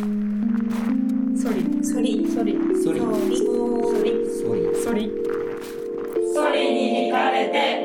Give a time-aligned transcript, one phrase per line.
[0.00, 5.10] ソリソリソリソリソリソリソリソリ
[6.34, 7.84] ソリに惹かれて。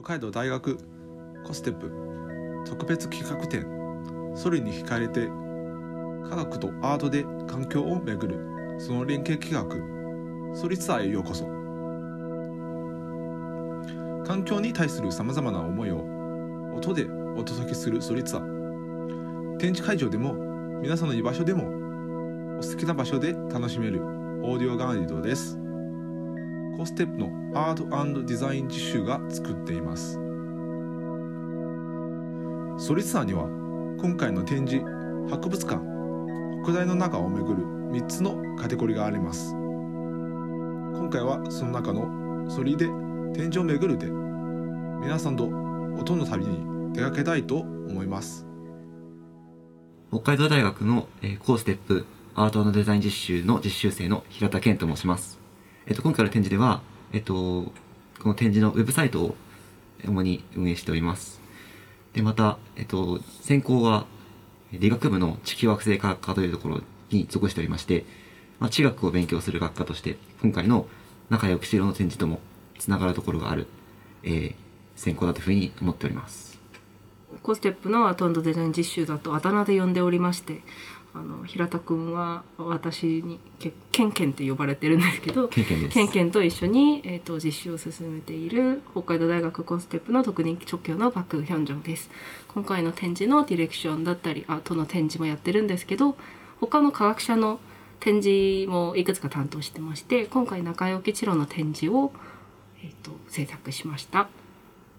[0.00, 0.78] 北海道大学
[1.44, 1.90] コステップ
[2.64, 3.66] 特別企画展。
[4.36, 5.28] ソリに惹かれて。
[6.30, 8.38] 科学とアートで環境をめぐる。
[8.78, 9.64] その連携企画。
[10.54, 11.57] ソリツアーへようこそ
[14.28, 16.04] 環境に対するさまざまな思いを
[16.76, 19.56] 音でお届けするソリツアー。
[19.56, 20.34] 展示会場でも
[20.82, 21.64] 皆さんの居場所でも
[22.58, 24.02] お好きな場所で楽しめる
[24.42, 25.58] オーディオガイドです。
[26.76, 30.12] コステップのアートデザイン実習が作っています。
[32.76, 33.44] ソリツアーには
[33.98, 34.84] 今回の展示
[35.30, 35.80] 博物館
[36.64, 39.54] 北大の中をめぐる3つのカテゴリーがあります。
[39.54, 42.90] 今回はその中のソリで
[43.34, 48.46] 展示をめぐるで皆さんと音の旅に出かけたいと思います
[50.10, 55.40] 北海道大学の、えー、コーステップアートデザイン実習の実習生の平田健と申します。
[55.86, 57.72] えっと、今回の展示では、えっと、
[58.22, 59.36] この展示のウェブサイトを
[60.04, 61.40] 主に運営しております。
[62.12, 64.06] で、また、えっと、専攻は
[64.72, 68.04] 理学部の地球惑星科学科というところに属しておりまして、
[68.60, 70.86] まあ、地学を勉強する学科として、今回の
[71.30, 72.38] 中谷釧路の展示とも
[72.78, 73.66] つながるところがある、
[74.22, 74.54] えー、
[74.96, 76.58] 専攻だというふうに思っております。
[77.42, 80.62] コステップのアートデザイン実習だとあだ名で呼んでおりまして
[81.14, 85.94] あの平田くんは私にけケンケンって呼ばれてるんですけどケンケンです。
[85.94, 92.10] ケンケンと一緒に、えー、と実習を進めている北海道大学コステップの特任直教のパク・ヒョンジョンです
[92.48, 96.16] 今回の展示のディレクションだったりアートの展示もやってるんですけど
[96.60, 97.60] 他の科学者の
[98.00, 102.12] 展示もいくつか担当してまして今回中尾吉郎の展示を、
[102.82, 104.28] えー、と制作しました、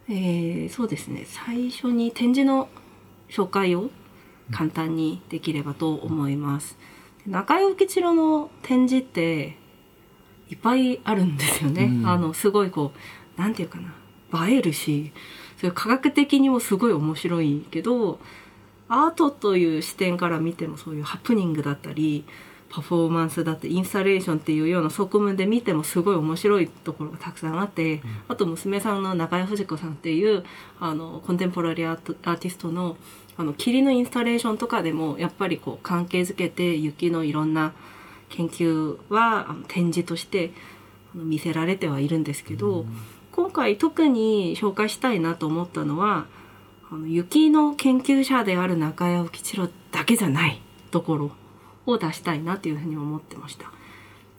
[0.07, 2.67] えーそうですね最初に展示の
[3.29, 3.89] 紹介を
[4.51, 6.77] 簡単にできればと思います。
[7.27, 9.57] 中尾吉郎の展示って
[10.49, 11.83] いっぱいあるんですよね。
[11.83, 12.91] うんあのすごいこ
[13.37, 15.11] うなんていうかな映えるし、
[15.57, 18.19] それ科学的にもすごい面白いけど、
[18.87, 22.25] アートという視点から見てもそういうハプニングだったり。
[22.69, 30.43] パフォーマンスだってインスタレーションっていうような側面で見てもすごい面白いところがたくさんあって、あと娘さんの中谷藤子さんっていう
[30.79, 32.97] あのコンテンポラリーアートアーティストの
[33.37, 37.73] あの霧のインスタレーションとかでもやっぱりこう関係づけて雪のいろんな
[38.27, 40.51] 研究はあの展示として
[41.13, 42.85] 見せられてはいるんですけど、
[43.31, 46.27] 今回特に紹介したいなと思ったのは
[46.91, 51.31] あの雪の研究者である中谷吉郎だけじゃないところ
[51.91, 53.71] を出したいなというふうに思ってました。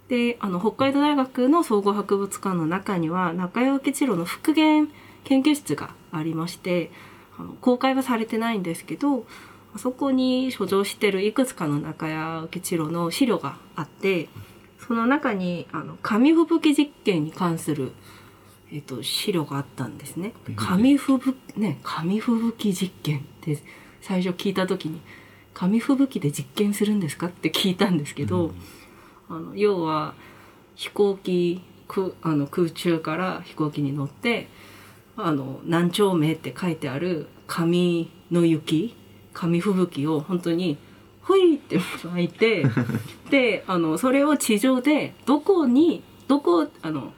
[0.09, 4.89] であの北海道大学の総合博物館の中には中谷吉郎の復元
[5.23, 6.91] 研究室がありまして
[7.39, 9.25] あの公開はされてないんですけど
[9.73, 14.29] あそこに所蔵してるいくつかの中谷吉郎の資料があって
[14.81, 17.93] その中にあの紙吹雪実験に関する、
[18.73, 20.33] えっと資料があったんですね。
[20.57, 23.59] 紙吹雪ね紙吹雪実験って
[24.01, 25.01] 最初聞いた時に
[25.61, 27.27] 紙吹雪で実験するんですか？
[27.27, 28.53] って聞いたんですけど、
[29.29, 30.15] あの要は
[30.75, 34.49] 飛行機くあの空中から飛行機に乗って
[35.19, 38.97] あの何丁目って書いてある紙の雪
[39.35, 40.79] 紙吹雪を本当に
[41.21, 42.65] ふいって巻いて
[43.31, 47.13] であのそれを地上でどこにどこあの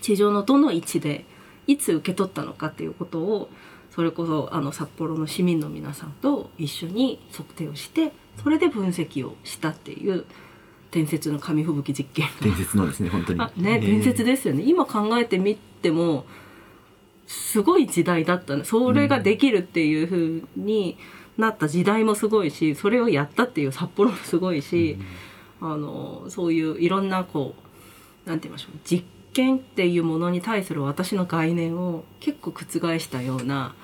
[0.00, 1.26] 地上のどの位置で
[1.66, 3.50] いつ受け取ったのかっていうことを
[3.98, 10.24] それこそあの札幌の市民の皆さんと一緒に測定をしてそれで分析をしたっていう
[10.92, 12.28] 伝説の紙吹雪実験。
[12.40, 13.40] 伝説のですね、本当に。
[13.40, 14.62] あね、えー伝説ですよね。
[14.64, 16.26] 今考えてみても
[17.26, 18.62] すごい時代だったね。
[18.62, 20.96] それができるっていう風に
[21.36, 24.96] なった時代もすごいしそれをやったっていう札幌もすごいし、
[25.60, 27.56] あのそういういろんなこ
[28.24, 33.74] うなんて言いましょう実験っていうものに対する私の概念を結構覆したような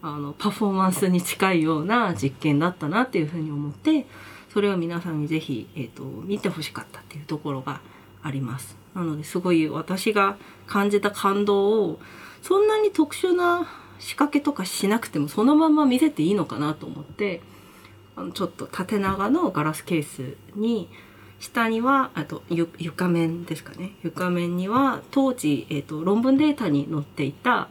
[0.00, 4.06] あのパフォーマンスに近いような実験だったなっていうふうに思って
[4.52, 7.80] それを皆さんにぜひ、えー、と見てほしかったっていうところが
[8.22, 8.76] あります。
[8.94, 10.36] なのですごい私が
[10.66, 12.00] 感じた感動を
[12.42, 13.68] そんなに特殊な
[13.98, 17.40] 仕掛けとかしなくてもそのまま見せていいのかなと思って
[18.16, 20.88] あのちょっと縦長のガラスケースに
[21.40, 23.92] 下にはあとゆ床面ですかね。
[24.02, 27.68] 床面には当時、えー、と論文データに載っていた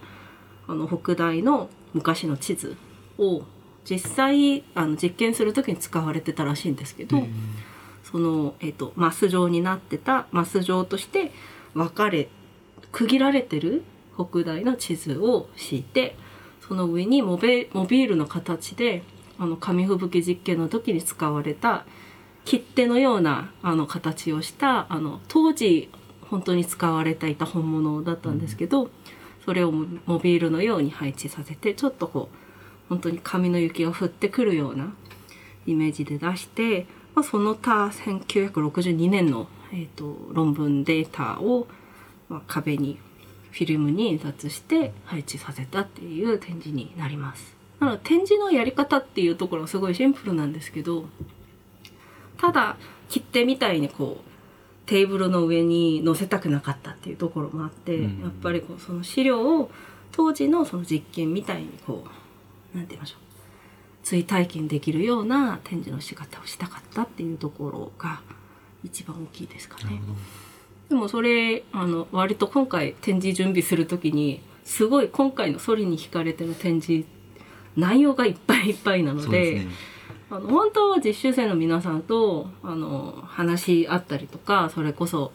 [0.67, 2.75] あの北大の昔の地図
[3.17, 3.43] を
[3.89, 7.25] 実際あの実験する時に使われてたらしいんですけど、
[8.03, 11.31] その、えー、とマス状になってたマス状として
[11.73, 12.29] 分かれ
[12.91, 13.83] 区切られてる
[14.15, 16.15] 北大の地図を敷いて
[16.67, 19.03] その上にモベモビールの形で
[19.39, 21.85] あの紙吹雪実験の時に使われた
[22.47, 25.89] 切手のようなあの形をしたあの当時
[26.21, 28.89] 本当に使われていた本物だったんですけど、
[29.43, 32.35] それをモビールのように配置させてちょっとこう
[32.87, 34.93] 本当に紙の雪が降ってくるような
[35.65, 36.85] イメージで出して、
[37.15, 41.67] まあ、その他1962年の、えー、と論文データを、
[42.29, 42.97] まあ、壁に
[43.51, 47.57] フィルムに印刷して配置させたっていう展示になります。
[47.81, 51.05] なので展示のやり方っていうところはすごいシンプルなんですけど
[52.37, 52.77] ただ
[53.09, 58.21] 切手みたいにこうテーブルの上に載せたくなかったっていうところもあって、うん。
[58.21, 59.69] やっぱりこうその資料を
[60.11, 62.05] 当時のその実験みたいにこ
[62.73, 63.27] うなんて言いましょう
[64.03, 68.21] 追体験できるような展示の仕方をしたかったっていうところが
[68.83, 69.99] 一番大きいですかね。
[70.87, 77.05] でもそれあの割と今回展示準備する時にすごい今回のソリに惹かれての展示
[77.75, 79.67] 内容がいっぱいいっぱいなので
[80.29, 85.31] あの本当は実習生の皆さんとあの話し合ったりとかそれこそ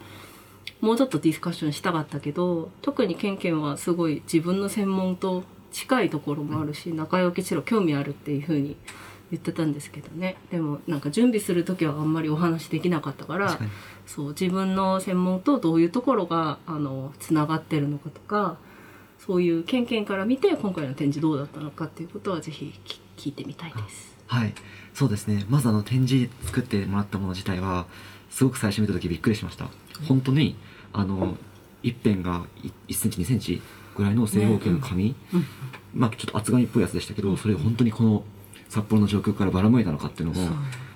[0.81, 8.75] もうちょっとディスカッションしたかったけど特にケンケンはすごい自分の専門と近いところもあるし、中井貴郎興味あるっていうふうに
[9.31, 13.57] 言ってたんですけどねでもなんか準備する時はあんまりお話できなかったから
[14.05, 18.57] そう自分の専門とどういうところがあのつながってるのかとか
[19.25, 24.12] そういうケンケンから見て今回の展示どうだったのかっていうことはぜひき聞いてみたいです。
[24.27, 24.53] はい。
[24.93, 25.45] そうですね。
[25.49, 27.85] まずあの展示作ってもらったもの自体は
[28.29, 29.69] すごく最初見た時びっくりしました。
[30.07, 30.55] 本当に
[30.91, 31.37] あの
[31.81, 32.45] 一辺が
[32.87, 33.61] 1センチ2センチ
[33.95, 35.45] ぐらいの正方形の紙、うん。
[35.93, 38.23] まあちょっと厚紙っぽいやつでしたけどそれを本当にこの
[38.69, 40.49] 札幌の上空からばらまいたのかっていうのも、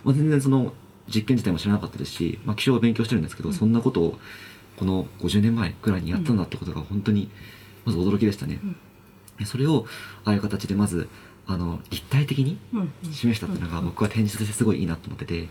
[0.03, 0.73] まあ、全然その
[1.07, 4.19] 実験自体も知らなかったですし、まあ、気象を勉強してるんですけど、そんなことを
[4.77, 7.29] この50年前ぐらいにやったんだってことが本当に
[7.85, 8.59] まず驚きでしたね。
[9.39, 9.85] でそれを
[10.25, 11.07] ああいう形でまず
[11.47, 12.59] あの立体的に
[13.11, 15.47] 示したっていうのが僕は展示としてすごいいいなと思ってて、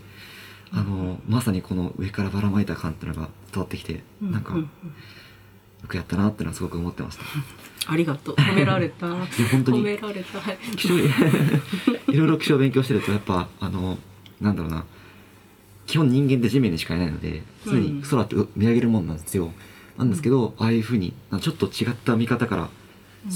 [0.72, 4.70] あのまさにこの上からばらまいた感っていうのが伝わってきて、うんなんかようん
[5.87, 7.25] くやったなっていうのはすごく思ってました。
[7.93, 8.34] ありがとう。
[8.34, 9.06] 褒められた。
[9.06, 9.19] いや
[9.50, 9.81] 本当に。
[9.81, 10.40] 褒められた。
[10.40, 10.58] はい。
[10.76, 13.99] 気象 いろいろ気象を勉強してるとやっぱあの
[14.40, 14.84] なんだろうな。
[15.87, 19.52] 基本人間って地面にしかいないので常に空って見上げるもんなんですよ、
[19.96, 22.69] なんですけどああいうふうにちょっと違った見方から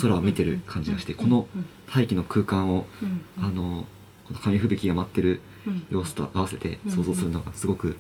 [0.01, 1.47] 空を見てる感じがして、この
[1.93, 3.21] 大気の空間を、うん。
[3.39, 3.87] あの
[4.27, 5.87] この紙吹雪が舞ってるうん。
[5.91, 7.97] 様子と合わせて想像するのがすごく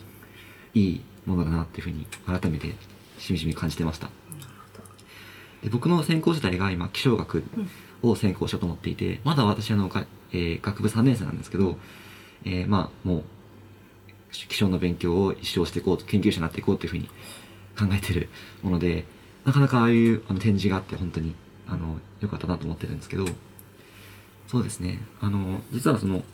[0.74, 2.74] いいものだなっていうふうに改めて
[3.18, 4.10] しみじみ感じてました。
[5.62, 7.42] で僕の専攻自体が今気象学
[8.02, 11.76] を専攻しようと思っていてまだ私あの、がえー学部3年生なんですけど、
[12.44, 13.24] えーまあもう
[14.30, 17.08] 気象の勉強を一生していこうと研究者になっていこうというふうに
[17.78, 18.28] 考えてる
[18.62, 19.04] もので
[19.44, 21.34] なかなかああいうあの展示があって本当に
[21.70, 23.24] あの良かったなと思ってるんですけど
[24.50, 25.00] そうですね。
[25.20, 26.24] あの実はその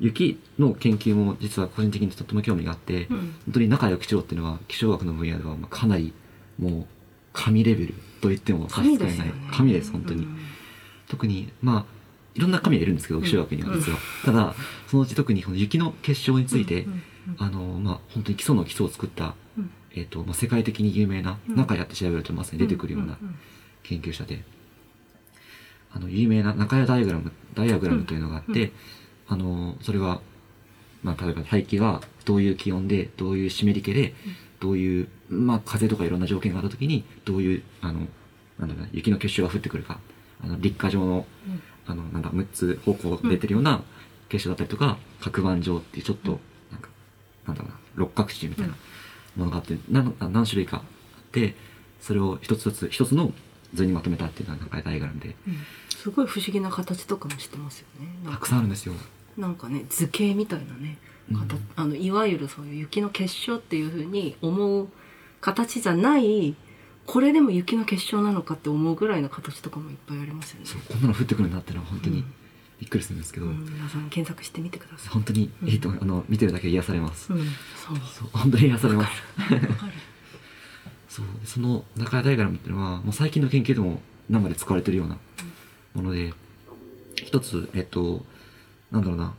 [0.00, 3.16] 雪の研究も実は個人的にとっても興味があって、うん。
[3.18, 6.12] 本当に中谷吉郎っていうのは気象学の分野ではまあかなり
[6.58, 6.86] もう
[7.32, 9.32] 神レベルと言っても差し支えない神ですよね。
[9.52, 10.38] 神です本当に、うん。
[11.08, 11.84] 特にまあ
[12.34, 14.54] いろんな神がいるんですけど気象学には実は、ただ
[14.88, 17.02] そのうち特にこの雪の結晶について、うん
[17.38, 19.70] あのまあ本当に基礎の基礎を作った、うん。
[19.92, 21.54] えーとまあ、世界的に有名な、うん。
[21.56, 23.36] 中谷って調べるとまさに出てくるようなうん
[23.82, 24.42] 研究者で、
[25.92, 28.72] あの有名な中谷ダイアグラムダイアグラムというのがあって、うん
[29.32, 30.20] あのそれは、
[31.02, 34.14] まあ、例えば大気がどういう気温でどういう湿り気で、
[34.60, 38.00] どういう、まあ、風とかいろんな条件があった時にどういうあの
[38.58, 39.98] なんだろうな雪の結晶が降ってくるか
[40.44, 41.24] あの立花状の
[41.86, 43.82] あのなんだ6つ方向出てるような
[44.28, 46.38] 結晶だったりとか角板状っていうちょっと
[46.70, 46.88] なんか
[47.46, 48.74] なんだろうな六角柱みたいな
[49.34, 51.56] ものがあって何何種類かあって
[52.00, 53.32] それを一つずつ一つの
[53.74, 55.36] 図にまとめたっていうのがなんかダイアグラムで。
[55.46, 55.56] うん。
[55.90, 58.08] すごい不思議な形とかもしてますよね。
[58.24, 58.36] たか。
[58.38, 58.94] くさんあるんですよ。
[59.36, 60.98] なんかね図形みたいなね、
[61.32, 61.68] 形うん。
[61.76, 64.88] あのいわゆるそういう雪の結晶っていうふうに思う
[65.40, 66.54] 形じゃない
[67.06, 70.66] これでも雪の結晶なのかって思うぐらいの形とかもいっぱいありますよね。
[70.88, 72.34] こんなの降ってくるんだっていうのは本当にうん。
[72.82, 75.08] びっくりするんですけど、うん、皆さん検索してみてください。
[75.10, 77.46] 本当にいいと、あの見てるだけで癒されます、うん、そう。
[77.96, 79.22] そう本当に癒されます。
[79.52, 79.92] わかる。
[81.12, 81.26] そう。
[81.42, 84.00] でその中谷ダイアグラムっていうのはもう最近の研究でも
[84.30, 85.18] 生で使われてるような
[85.94, 86.32] もので
[87.16, 88.24] 一つえっと
[88.90, 89.34] なんだろうな。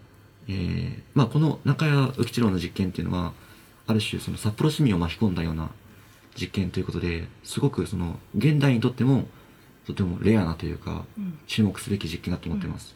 [0.47, 3.33] えーまあこの中谷浮吉郎の実験っていうのは
[3.87, 5.71] ある種その札幌市民を巻き込んだような
[6.39, 9.25] 実験ということですごくその現代にとっても
[9.87, 11.39] とてもレアなというかうん。
[11.47, 12.95] 注目すべき実験だと思ってます。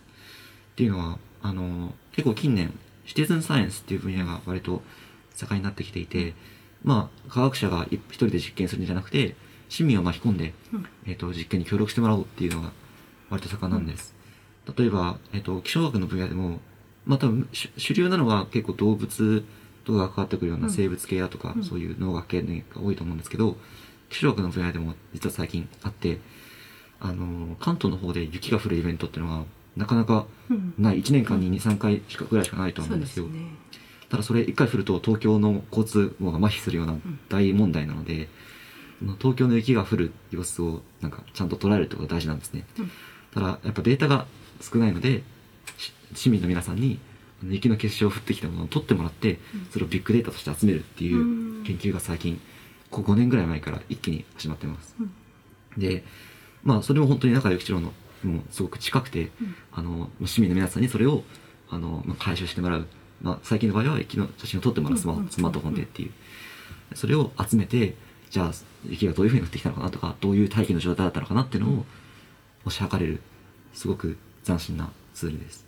[0.73, 2.71] っていうのはあの結構近年
[3.05, 4.81] シティズンサイエンスっていう分野が割と
[5.33, 6.33] 盛んになってきていて
[6.83, 9.35] まあ科学者が一一人で実験するんじゃなくて
[9.69, 10.85] 市民を巻き込んで、うん。
[11.05, 12.71] えっと実験に協力してもらおうっていうのが
[13.29, 14.15] 割と盛んなんです、
[14.77, 16.59] 例えば、えっと気象学の分野でも
[17.05, 19.43] まあ多分主主流なのは結構動物
[19.83, 20.71] とかが関わってくるようなうん。
[20.71, 21.63] 生物系だとか、うん。
[21.63, 23.57] そういう農学系が多いと思うんですけど
[24.09, 26.19] 気象学の分野でも実は最近あって
[27.01, 29.43] あの関東の方で雪が降るイベントっていうのが
[29.75, 30.73] なかなかうん。
[30.77, 31.01] ない。
[31.03, 33.51] 1年間に23回しかぐらいしかないと思そううんでよ、ですすね
[34.09, 36.97] ただそれ1回降ると東京の交通網が麻痺するような
[37.29, 38.29] 大問題なので、
[38.99, 42.91] その東京の雪が降る様子をなんかちゃんと捉えるってことが大事なんですね、うん。
[43.33, 44.25] ただやっぱデータが
[44.61, 45.23] 少ないので
[45.77, 46.99] し市民の皆さんに
[47.43, 49.39] 雪の結晶を降ってきたものを取ってもらって、
[49.71, 51.63] それをビッグデータとして集めるっていううん。
[51.63, 52.39] 研究が最近
[52.89, 55.11] ここ5年ぐらい前から一気に始まってます、うん。
[55.77, 56.03] で
[56.63, 59.55] まあそれも本当に中井幸郎のもうすごく近くて、うん。
[59.73, 61.23] あの市民の皆さんにそれを
[61.69, 62.87] あの、まあ、回収してもらう、
[63.21, 66.11] まあ、最近の場合は雪の写真を撮ってもらうスマ,、ートフォンでっていう。
[66.95, 67.95] それを集めて
[68.29, 68.51] じゃあ
[68.87, 71.85] 雪がどういうふうに降ってきたのかなとかどういう大気の状態だったのかなっていうのを
[72.65, 73.21] 推し量れる。
[73.73, 75.65] すごく斬新なツールです。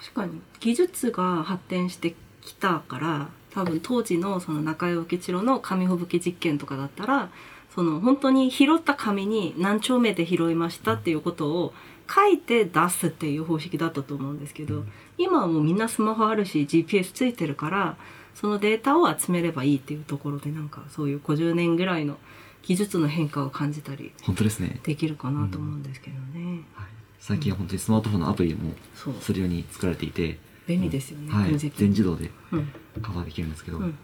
[0.00, 7.30] 確かに技術が発展してきたから多分当時のその中井沖一郎の紙吹雪実験とかだったら
[7.74, 11.74] その本当に拾った紙に何丁目で拾いましたっていうことを
[12.12, 14.84] 書いて出すっていう方式だったと思うんですけど
[15.18, 17.96] 今はもうみんなスマホあるし GPS ついてるから
[18.34, 22.18] そのデータを集めればいいっていうところでなんかそういう50年ぐらいの
[22.62, 26.62] 技術の変化を感じたり本当ですね、できるかなと思うんですけどね。
[26.74, 26.86] はい、
[27.20, 29.14] 最近は本当にスマートフォンのアプリもそう。
[29.20, 31.30] するように作られていて、便利ですよね。
[31.30, 32.72] はい、全自動でうん。
[33.02, 33.94] カバーできるんですけど、うん。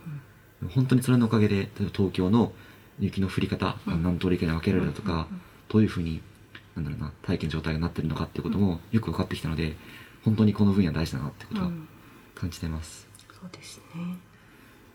[0.75, 2.53] 本当にそれのおかげで例えば東京の
[3.01, 4.03] 雪の降り方、うん。
[4.03, 5.41] 何通りかに分けられるとか、うん
[5.71, 6.21] どういうふうに
[6.75, 9.77] なんだろうな大気の状態がなってるのかっていうこともよく分かってきたので
[10.25, 11.87] 本当にこの分野大事だなってことはうん。
[12.35, 13.07] 感じてます、
[13.41, 14.17] そうですね。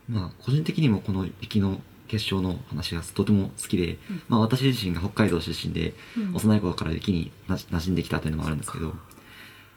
[0.09, 4.21] まあ個人的にもこの雪の結晶の話がとても好きで、うん。
[4.27, 6.35] まあ私自身が北海道出身でうん。
[6.35, 8.93] 幼い頃から雪にな馴染んできたというのもあるんですけど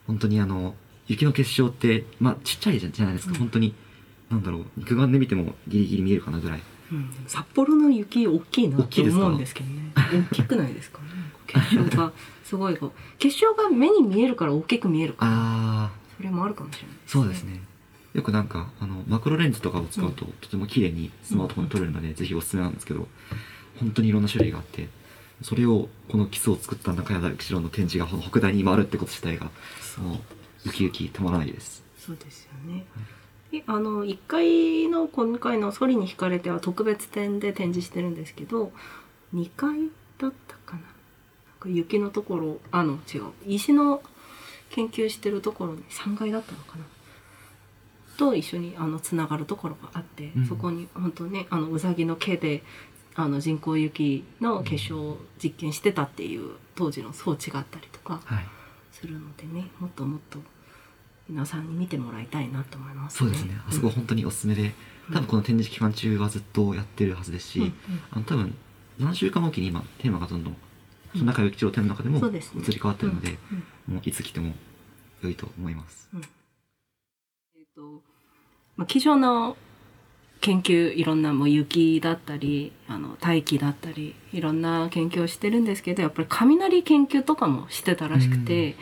[0.08, 0.74] 本当にあの
[1.06, 3.38] 雪の結晶ってまあちっちゃいじゃないですか、うん。
[3.38, 3.72] 本当に。
[4.30, 6.60] なんだろう肉眼で見てもギリギリ見えるかなぐらい
[6.92, 9.92] うん札幌の雪大きいなって大きいですか思うんですけどね。
[9.96, 11.08] 大きくないですかね。
[11.46, 12.12] 結晶が
[12.44, 15.34] すごいこう結晶が目に見えるから大きく見えるからあ
[15.86, 17.44] あそれもあるかもしれない、そうです。
[17.44, 17.60] ね
[18.14, 23.06] よくなんかあのマクロレンズとかを使うと、とても綺麗にスマートフォンで撮れるので、ぜひおすすめなんですけど
[23.78, 24.88] 本当にいろんな種類があって
[25.42, 29.50] それをこの基礎を作った中谷大吉郎の展示がこの北大に今あるってこと自体が
[30.02, 30.14] も
[30.66, 32.86] うウキウキたまらないですそうですよね。
[33.50, 38.72] であの1階の今回の「ソリに惹かれて」は特別展で展示してるんですけど
[39.34, 39.88] 2階
[40.18, 40.80] だったかな？
[40.80, 40.84] なん
[41.60, 43.24] か雪のところあの違う。
[43.46, 44.02] 石の
[44.70, 46.84] 研究してるところに3階だったのかな？
[48.18, 50.46] と一緒にあのつながるところがあって、うん。
[50.46, 52.62] そこに本当ねあのうさぎの毛で
[53.14, 58.46] あの人工雪の結晶を実験してたっていう当時の装置があったりとかはい。
[58.92, 60.40] するのでねもっともっと
[61.28, 63.60] 皆さんに見てもらいたいなと思います、そうですね。
[63.68, 64.72] あそこ本当におすすめで
[65.12, 67.74] 多分この展示期間中はずっとやってるはずですし、うんうん
[68.10, 68.54] あの多分
[68.98, 70.56] 何週間おきに今テーマがどんどん
[71.12, 72.40] その中幸一郎展の中でも移り
[72.80, 74.52] 変わってるので、うんもういつ来ても
[75.22, 76.10] 良いと思います。
[76.14, 78.02] えっと
[78.76, 79.56] まあ、気象の
[80.40, 88.76] 研究いろんなもう雪だったりあの大気だったりいろんな研究をしてるんですけどやっぱり雷研究とかもしてたらしくて、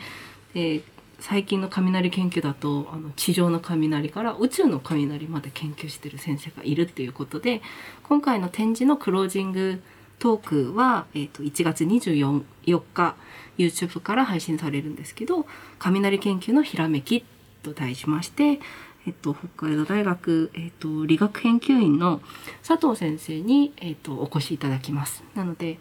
[0.53, 0.81] で
[1.19, 7.61] 最近の雷研究だとあの地上の雷から宇宙の雷まで研究してる先生がいるっていうことで
[8.03, 9.81] 今回の展示のクロージング
[10.19, 12.43] トークは、えー、と1月24
[12.93, 13.15] 日
[13.57, 15.45] YouTube から配信されるんですけど
[15.79, 17.23] 「雷研究のひらめき」
[17.63, 18.59] と題しまして、
[19.05, 22.21] えっと、北海道大学、えっと、理学研究員の
[22.65, 25.23] 佐藤先生に、えっと、お越しいただきます。
[25.35, 25.79] なので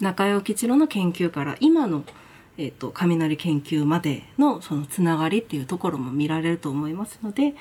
[0.00, 2.04] 中尾吉郎の研究から今の、
[2.58, 7.54] えっと、雷研究までのそのつながりっていうところも見られると思いますので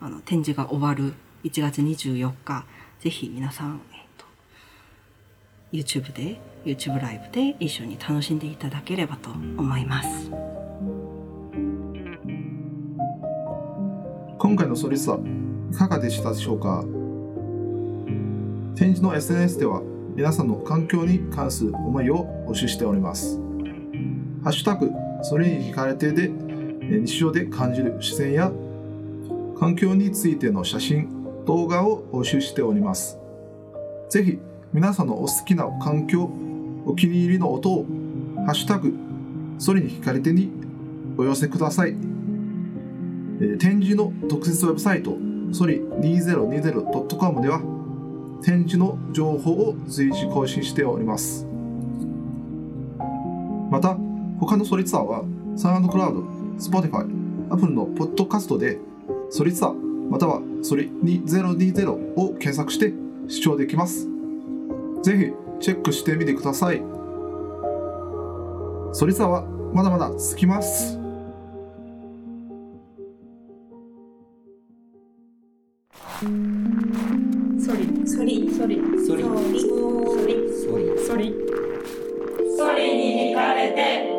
[0.00, 2.64] あの展示が終わる1月24日
[3.00, 4.24] ぜひ皆さん、えっと、
[5.72, 10.30] YouTube で YouTube ライブで一緒に楽しんでいただければと思います。
[14.38, 15.18] 今回のソリスは
[15.72, 16.84] いかがでしたでしょうか？
[18.76, 19.82] 展示の SNS では
[20.14, 23.41] 皆さんの環境に関する思いを募集しております。
[24.44, 24.90] ハッシュタグ
[25.22, 28.52] それに惹かれてで日常で感じる視線や
[29.58, 33.18] 環境についての写真、動画を募集しております。
[34.10, 34.38] ぜひ
[34.72, 36.28] 皆さんのお好きな環境、
[36.84, 37.86] お気に入りの音を
[38.44, 38.92] ハッシュタグ
[39.58, 40.50] それに惹かれてに
[41.16, 41.94] お寄せください。
[43.58, 45.16] 展示の特設ウェブサイト
[45.52, 47.60] ソリ 2020.com では
[48.42, 51.46] 展示の情報を随時更新しております
[53.70, 53.96] また
[54.44, 55.24] 他のソリツアーは
[55.56, 56.20] サウンドクラウド
[56.58, 57.06] Spotify、
[57.48, 58.76] Apple のポッドキャストで
[59.30, 59.72] ソリツアー
[60.10, 62.92] またはソリ2020を検索して
[63.28, 64.08] 視聴できます。
[65.04, 66.82] ぜひチェックしてみてください。
[68.92, 70.98] ソリツアーはまだまだ続きます。
[76.20, 76.26] ソ
[77.76, 81.32] リソリソリソリソリソリソリソリ
[82.56, 84.11] ソリに惹かれて